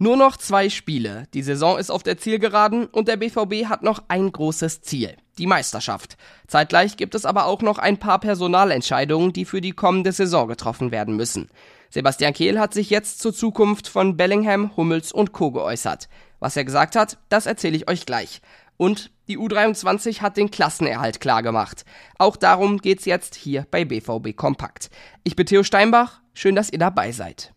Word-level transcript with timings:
Nur 0.00 0.16
noch 0.16 0.36
zwei 0.36 0.70
Spiele. 0.70 1.24
Die 1.34 1.42
Saison 1.42 1.76
ist 1.76 1.90
auf 1.90 2.04
der 2.04 2.18
Zielgeraden 2.18 2.86
und 2.86 3.08
der 3.08 3.16
BVB 3.16 3.68
hat 3.68 3.82
noch 3.82 4.04
ein 4.06 4.30
großes 4.30 4.80
Ziel. 4.80 5.16
Die 5.38 5.48
Meisterschaft. 5.48 6.16
Zeitgleich 6.46 6.96
gibt 6.96 7.16
es 7.16 7.24
aber 7.24 7.46
auch 7.46 7.62
noch 7.62 7.78
ein 7.78 7.98
paar 7.98 8.20
Personalentscheidungen, 8.20 9.32
die 9.32 9.44
für 9.44 9.60
die 9.60 9.72
kommende 9.72 10.12
Saison 10.12 10.46
getroffen 10.46 10.92
werden 10.92 11.16
müssen. 11.16 11.48
Sebastian 11.90 12.32
Kehl 12.32 12.60
hat 12.60 12.74
sich 12.74 12.90
jetzt 12.90 13.18
zur 13.20 13.34
Zukunft 13.34 13.88
von 13.88 14.16
Bellingham, 14.16 14.76
Hummels 14.76 15.10
und 15.10 15.32
Co. 15.32 15.50
geäußert. 15.50 16.08
Was 16.38 16.56
er 16.56 16.64
gesagt 16.64 16.94
hat, 16.94 17.18
das 17.28 17.46
erzähle 17.46 17.76
ich 17.76 17.88
euch 17.88 18.06
gleich. 18.06 18.40
Und 18.76 19.10
die 19.26 19.36
U23 19.36 20.20
hat 20.20 20.36
den 20.36 20.52
Klassenerhalt 20.52 21.18
klargemacht. 21.18 21.84
Auch 22.18 22.36
darum 22.36 22.78
geht's 22.78 23.04
jetzt 23.04 23.34
hier 23.34 23.66
bei 23.68 23.84
BVB 23.84 24.36
Kompakt. 24.36 24.90
Ich 25.24 25.34
bin 25.34 25.46
Theo 25.46 25.64
Steinbach, 25.64 26.20
schön, 26.34 26.54
dass 26.54 26.70
ihr 26.70 26.78
dabei 26.78 27.10
seid. 27.10 27.52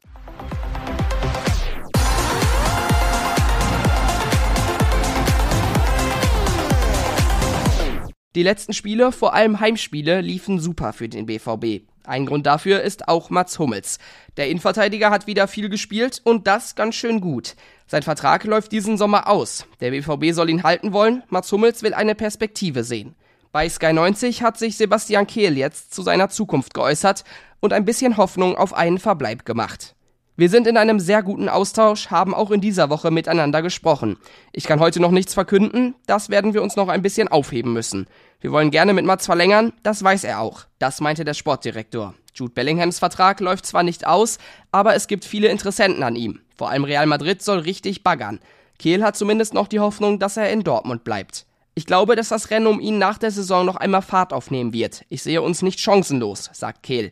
Die 8.34 8.44
letzten 8.44 8.71
Spiele, 8.71 9.12
vor 9.12 9.34
allem 9.34 9.59
Heimspiele, 9.59 10.21
liefen 10.21 10.58
super 10.58 10.94
für 10.94 11.09
den 11.09 11.26
BVB. 11.26 11.85
Ein 12.05 12.26
Grund 12.26 12.45
dafür 12.45 12.81
ist 12.81 13.09
auch 13.09 13.30
Mats 13.30 13.59
Hummels. 13.59 13.99
Der 14.38 14.48
Innenverteidiger 14.48 15.09
hat 15.09 15.27
wieder 15.27 15.49
viel 15.49 15.67
gespielt 15.67 16.22
und 16.23 16.48
das 16.48 16.75
ganz 16.75 16.95
schön 16.95 17.20
gut. 17.20 17.55
Sein 17.88 18.03
Vertrag 18.03 18.45
läuft 18.45 18.72
diesen 18.72 18.98
Sommer 18.98 19.27
aus. 19.27 19.66
Der 19.81 19.91
BVB 19.91 20.34
soll 20.34 20.49
ihn 20.49 20.63
halten 20.63 20.94
wollen, 20.94 21.23
Mats 21.27 21.52
Hummels 21.52 21.84
will 21.84 21.94
eine 21.94 22.16
Perspektive 22.16 22.86
sehen. 22.86 23.16
Bei 23.52 23.67
Sky 23.67 23.91
90 23.91 24.44
hat 24.44 24.58
sich 24.58 24.77
Sebastian 24.77 25.27
Kehl 25.27 25.58
jetzt 25.58 25.94
zu 25.94 26.02
seiner 26.02 26.30
Zukunft 26.30 26.73
geäußert 26.73 27.25
und 27.59 27.73
ein 27.73 27.84
bisschen 27.84 28.16
Hoffnung 28.16 28.55
auf 28.55 28.73
einen 28.73 28.98
Verbleib 28.98 29.44
gemacht. 29.44 29.94
Wir 30.41 30.50
sind 30.50 30.66
in 30.66 30.76
einem 30.76 31.00
sehr 31.00 31.22
guten 31.22 31.50
Austausch, 31.50 32.08
haben 32.08 32.34
auch 32.34 32.50
in 32.50 32.62
dieser 32.62 32.90
Woche 32.90 33.12
miteinander 33.12 33.62
gesprochen. 33.62 34.18
Ich 34.52 34.64
kann 34.64 34.80
heute 34.80 35.00
noch 35.00 35.12
nichts 35.12 35.36
verkünden, 35.36 35.94
das 36.08 36.31
werden 36.31 36.56
wir 36.56 36.64
uns 36.64 36.75
noch 36.75 36.88
ein 36.88 37.03
bisschen 37.03 37.28
aufheben 37.28 37.73
müssen. 37.73 38.08
Wir 38.39 38.52
wollen 38.52 38.72
gerne 38.72 38.95
mit 38.95 39.06
Mats 39.06 39.28
verlängern, 39.28 39.72
das 39.84 40.03
weiß 40.03 40.23
er 40.23 40.39
auch. 40.39 40.66
Das 40.80 41.00
meinte 41.00 41.25
der 41.25 41.36
Sportdirektor. 41.36 42.16
Jude 42.34 42.53
Bellinghams 42.56 42.97
Vertrag 42.97 43.39
läuft 43.39 43.67
zwar 43.67 43.84
nicht 43.84 44.08
aus, 44.08 44.39
aber 44.72 44.95
es 44.95 45.06
gibt 45.06 45.25
viele 45.25 45.47
Interessenten 45.47 46.02
an 46.02 46.16
ihm. 46.16 46.39
Vor 46.58 46.72
allem 46.72 46.86
Real 46.86 47.06
Madrid 47.06 47.44
soll 47.44 47.59
richtig 47.59 48.02
baggern. 48.02 48.39
Kehl 48.80 49.03
hat 49.03 49.16
zumindest 49.16 49.53
noch 49.53 49.67
die 49.67 49.80
Hoffnung, 49.80 50.17
dass 50.17 50.38
er 50.38 50.50
in 50.50 50.64
Dortmund 50.64 51.03
bleibt. 51.03 51.45
Ich 51.75 51.86
glaube, 51.86 52.16
dass 52.16 52.30
das 52.30 52.50
Rennen 52.50 52.66
um 52.66 52.80
ihn 52.80 52.97
nach 52.97 53.19
der 53.19 53.30
Saison 53.30 53.64
noch 53.64 53.75
einmal 53.75 54.02
Fahrt 54.02 54.34
aufnehmen 54.34 54.73
wird. 54.73 55.06
Ich 55.09 55.22
sehe 55.22 55.44
uns 55.44 55.62
nicht 55.62 55.80
chancenlos, 55.80 56.50
sagt 56.52 56.81
Kehl. 56.81 57.12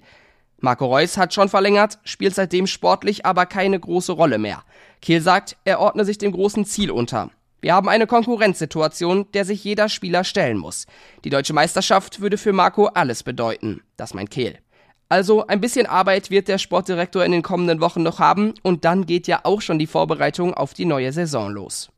Marco 0.62 0.86
Reus 0.86 1.18
hat 1.18 1.34
schon 1.34 1.50
verlängert, 1.50 2.00
spielt 2.04 2.36
seitdem 2.36 2.68
sportlich 2.68 3.26
aber 3.26 3.46
keine 3.46 3.80
große 3.80 4.12
Rolle 4.12 4.38
mehr. 4.38 4.64
Kehl 5.02 5.22
sagt, 5.22 5.58
er 5.64 5.80
ordne 5.80 6.06
sich 6.06 6.18
dem 6.18 6.32
großen 6.32 6.66
Ziel 6.66 6.92
unter. 6.92 7.30
Wir 7.62 7.74
haben 7.74 7.90
eine 7.90 8.08
Konkurrenzsituation, 8.08 9.28
der 9.34 9.46
sich 9.46 9.64
jeder 9.64 9.90
Spieler 9.90 10.24
stellen 10.24 10.58
muss. 10.58 10.86
Die 11.24 11.30
deutsche 11.30 11.54
Meisterschaft 11.54 12.22
würde 12.22 12.38
für 12.38 12.54
Marco 12.54 12.86
alles 12.88 13.24
bedeuten. 13.24 13.82
Das 13.98 14.14
meint 14.14 14.32
Kehl. 14.32 14.58
Also 15.10 15.48
ein 15.48 15.60
bisschen 15.60 15.88
Arbeit 15.88 16.30
wird 16.30 16.48
der 16.48 16.60
Sportdirektor 16.60 17.26
in 17.26 17.32
den 17.32 17.42
kommenden 17.42 17.82
Wochen 17.82 18.04
noch 18.04 18.20
haben 18.20 18.54
und 18.62 18.86
dann 18.86 19.06
geht 19.06 19.28
ja 19.28 19.42
auch 19.44 19.62
schon 19.62 19.80
die 19.80 19.88
Vorbereitung 19.88 20.54
auf 20.54 20.74
die 20.74 20.86
neue 20.86 21.12
Saison 21.12 21.52
los. 21.52 21.90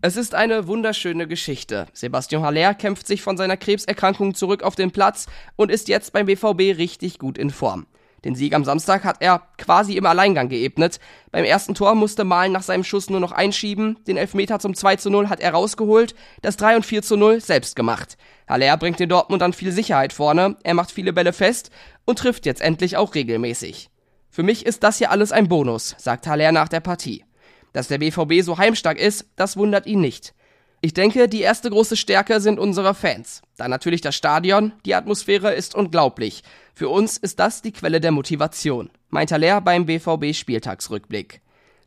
Es 0.00 0.16
ist 0.16 0.36
eine 0.36 0.68
wunderschöne 0.68 1.26
Geschichte. 1.26 1.88
Sebastian 1.92 2.42
Haller 2.42 2.72
kämpft 2.74 3.08
sich 3.08 3.20
von 3.20 3.36
seiner 3.36 3.56
Krebserkrankung 3.56 4.32
zurück 4.32 4.62
auf 4.62 4.76
den 4.76 4.92
Platz 4.92 5.26
und 5.56 5.72
ist 5.72 5.88
jetzt 5.88 6.12
beim 6.12 6.26
BVB 6.26 6.78
richtig 6.78 7.18
gut 7.18 7.36
in 7.36 7.50
Form. 7.50 7.88
Den 8.24 8.36
Sieg 8.36 8.54
am 8.54 8.64
Samstag 8.64 9.02
hat 9.02 9.16
er 9.18 9.42
quasi 9.58 9.96
im 9.96 10.06
Alleingang 10.06 10.48
geebnet. 10.48 11.00
Beim 11.32 11.44
ersten 11.44 11.74
Tor 11.74 11.96
musste 11.96 12.22
Malen 12.22 12.52
nach 12.52 12.62
seinem 12.62 12.84
Schuss 12.84 13.10
nur 13.10 13.18
noch 13.18 13.32
einschieben. 13.32 13.98
Den 14.06 14.16
Elfmeter 14.16 14.60
zum 14.60 14.74
2 14.74 14.96
zu 14.96 15.10
0 15.10 15.28
hat 15.28 15.40
er 15.40 15.50
rausgeholt. 15.50 16.14
Das 16.42 16.56
3 16.56 16.76
und 16.76 16.86
4 16.86 17.02
zu 17.02 17.16
0 17.16 17.40
selbst 17.40 17.74
gemacht. 17.74 18.16
Haller 18.48 18.76
bringt 18.76 19.00
den 19.00 19.08
Dortmund 19.08 19.42
dann 19.42 19.52
viel 19.52 19.72
Sicherheit 19.72 20.12
vorne. 20.12 20.56
Er 20.62 20.74
macht 20.74 20.92
viele 20.92 21.12
Bälle 21.12 21.32
fest 21.32 21.72
und 22.04 22.20
trifft 22.20 22.46
jetzt 22.46 22.60
endlich 22.60 22.96
auch 22.96 23.16
regelmäßig. 23.16 23.90
Für 24.30 24.44
mich 24.44 24.64
ist 24.64 24.84
das 24.84 24.98
hier 24.98 25.10
alles 25.10 25.32
ein 25.32 25.48
Bonus, 25.48 25.96
sagt 25.98 26.28
Haller 26.28 26.52
nach 26.52 26.68
der 26.68 26.80
Partie. 26.80 27.24
Dass 27.72 27.88
der 27.88 27.98
BVB 27.98 28.42
so 28.42 28.58
heimstark 28.58 28.98
ist, 28.98 29.26
das 29.36 29.56
wundert 29.56 29.86
ihn 29.86 30.00
nicht. 30.00 30.34
Ich 30.80 30.94
denke, 30.94 31.28
die 31.28 31.40
erste 31.40 31.70
große 31.70 31.96
Stärke 31.96 32.40
sind 32.40 32.60
unsere 32.60 32.94
Fans. 32.94 33.42
Dann 33.56 33.70
natürlich 33.70 34.00
das 34.00 34.14
Stadion, 34.14 34.72
die 34.86 34.94
Atmosphäre 34.94 35.52
ist 35.52 35.74
unglaublich. 35.74 36.44
Für 36.74 36.88
uns 36.88 37.18
ist 37.18 37.40
das 37.40 37.62
die 37.62 37.72
Quelle 37.72 38.00
der 38.00 38.12
Motivation, 38.12 38.90
meint 39.08 39.32
Haller 39.32 39.60
beim 39.60 39.86
BVB 39.86 40.32
Spieltagsrückblick. 40.34 41.40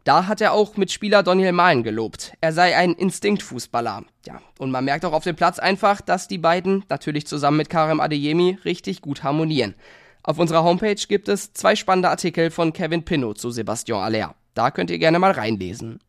Da 0.04 0.26
hat 0.26 0.42
er 0.42 0.52
auch 0.54 0.78
mit 0.78 0.92
Spieler 0.92 1.24
Daniel 1.24 1.54
Mahlen 1.54 1.84
gelobt. 1.84 2.34
Er 2.42 2.52
sei 2.52 2.76
ein 2.76 2.94
Instinktfußballer. 2.94 4.04
Ja, 4.26 4.42
und 4.58 4.72
man 4.72 4.84
merkt 4.84 5.06
auch 5.06 5.14
auf 5.14 5.24
dem 5.24 5.36
Platz 5.36 5.60
einfach, 5.60 6.02
dass 6.02 6.28
die 6.28 6.40
beiden, 6.40 6.84
natürlich 6.90 7.28
zusammen 7.28 7.58
mit 7.58 7.70
Karim 7.70 8.00
Adeyemi, 8.00 8.58
richtig 8.66 9.02
gut 9.02 9.24
harmonieren. 9.24 9.76
Auf 10.24 10.40
unserer 10.40 10.64
Homepage 10.64 10.96
gibt 11.08 11.30
es 11.30 11.54
zwei 11.54 11.76
spannende 11.76 12.10
Artikel 12.10 12.52
von 12.52 12.74
Kevin 12.74 13.06
Pinot 13.06 13.40
zu 13.40 13.52
Sebastian 13.52 14.02
Aller. 14.04 14.36
Da 14.54 14.72
könnt 14.72 14.90
ihr 14.90 15.00
gerne 15.00 15.20
mal 15.20 15.32
reinlesen. 15.32 16.00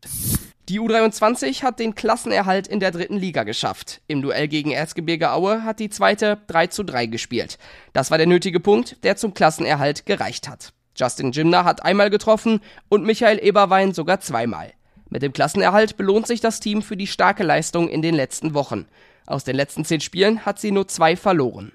Die 0.69 0.79
U23 0.79 1.61
hat 1.63 1.79
den 1.79 1.93
Klassenerhalt 1.93 2.67
in 2.67 2.79
der 2.79 2.91
dritten 2.91 3.17
Liga 3.17 3.43
geschafft. 3.43 4.01
Im 4.07 4.21
Duell 4.21 4.47
gegen 4.47 4.71
Erzgebirge 4.71 5.31
Aue 5.31 5.63
hat 5.63 5.79
die 5.79 5.89
zweite 5.89 6.39
3 6.47 6.67
zu 6.67 6.83
3 6.83 7.07
gespielt. 7.07 7.57
Das 7.91 8.11
war 8.11 8.17
der 8.17 8.27
nötige 8.27 8.61
Punkt, 8.61 9.03
der 9.03 9.17
zum 9.17 9.33
Klassenerhalt 9.33 10.05
gereicht 10.05 10.47
hat. 10.47 10.71
Justin 10.95 11.31
Jimner 11.31 11.65
hat 11.65 11.83
einmal 11.83 12.09
getroffen 12.09 12.61
und 12.87 13.05
Michael 13.05 13.39
Eberwein 13.43 13.93
sogar 13.93 14.21
zweimal. 14.21 14.71
Mit 15.09 15.21
dem 15.21 15.33
Klassenerhalt 15.33 15.97
belohnt 15.97 16.27
sich 16.27 16.39
das 16.39 16.59
Team 16.59 16.81
für 16.81 16.95
die 16.95 17.07
starke 17.07 17.43
Leistung 17.43 17.89
in 17.89 18.01
den 18.01 18.15
letzten 18.15 18.53
Wochen. 18.53 18.85
Aus 19.25 19.43
den 19.43 19.55
letzten 19.55 19.85
zehn 19.85 20.01
Spielen 20.01 20.45
hat 20.45 20.59
sie 20.59 20.71
nur 20.71 20.87
zwei 20.87 21.15
verloren. 21.15 21.71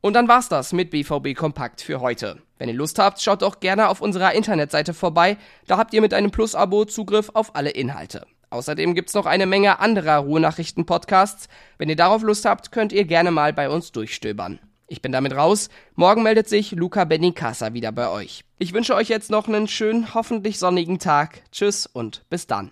Und 0.00 0.14
dann 0.14 0.28
war's 0.28 0.48
das 0.48 0.72
mit 0.72 0.90
BVB 0.90 1.34
Kompakt 1.34 1.80
für 1.80 2.00
heute. 2.00 2.38
Wenn 2.58 2.68
ihr 2.68 2.74
Lust 2.74 2.98
habt, 2.98 3.20
schaut 3.20 3.42
doch 3.42 3.60
gerne 3.60 3.88
auf 3.88 4.00
unserer 4.00 4.32
Internetseite 4.34 4.94
vorbei. 4.94 5.36
Da 5.66 5.78
habt 5.78 5.92
ihr 5.94 6.00
mit 6.00 6.14
einem 6.14 6.30
Plus-Abo 6.30 6.84
Zugriff 6.84 7.30
auf 7.34 7.54
alle 7.54 7.70
Inhalte. 7.70 8.26
Außerdem 8.50 8.94
gibt's 8.94 9.14
noch 9.14 9.26
eine 9.26 9.46
Menge 9.46 9.80
anderer 9.80 10.18
Ruhenachrichten-Podcasts. 10.18 11.48
Wenn 11.78 11.88
ihr 11.88 11.96
darauf 11.96 12.22
Lust 12.22 12.44
habt, 12.44 12.72
könnt 12.72 12.92
ihr 12.92 13.04
gerne 13.04 13.30
mal 13.30 13.52
bei 13.52 13.68
uns 13.68 13.92
durchstöbern. 13.92 14.60
Ich 14.88 15.02
bin 15.02 15.10
damit 15.10 15.34
raus. 15.34 15.68
Morgen 15.96 16.22
meldet 16.22 16.48
sich 16.48 16.70
Luca 16.70 17.04
Benincasa 17.04 17.74
wieder 17.74 17.90
bei 17.90 18.08
euch. 18.08 18.44
Ich 18.58 18.72
wünsche 18.72 18.94
euch 18.94 19.08
jetzt 19.08 19.30
noch 19.30 19.48
einen 19.48 19.66
schönen, 19.66 20.14
hoffentlich 20.14 20.58
sonnigen 20.58 21.00
Tag. 21.00 21.42
Tschüss 21.50 21.86
und 21.86 22.24
bis 22.30 22.46
dann. 22.46 22.64